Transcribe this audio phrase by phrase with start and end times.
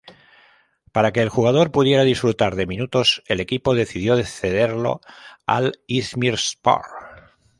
[0.91, 4.99] Para que el jugador pudiera disfrutar de minutos el equipo decidió cederlo
[5.45, 6.81] al İzmirspor.